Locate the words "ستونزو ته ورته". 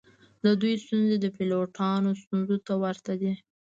2.21-3.13